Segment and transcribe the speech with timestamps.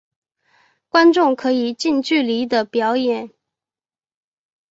[0.89, 3.29] 观众可以近距离地欣赏表演。